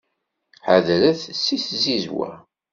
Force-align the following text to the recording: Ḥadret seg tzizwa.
Ḥadret 0.65 1.21
seg 1.43 1.59
tzizwa. 1.63 2.31